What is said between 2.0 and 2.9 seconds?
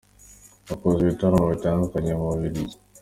mu bubiligi